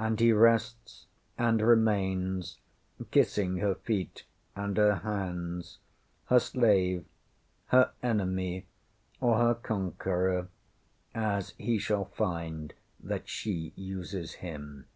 [0.00, 1.06] And he rests
[1.38, 2.58] and remains,
[3.12, 4.24] kissing her feet
[4.56, 5.78] and her hands,
[6.24, 7.04] her slave,
[7.66, 8.66] her enemy,
[9.20, 10.48] or her conqueror,
[11.14, 14.86] as he shall find that she uses him.